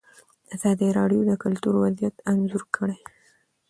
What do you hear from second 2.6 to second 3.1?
کړی.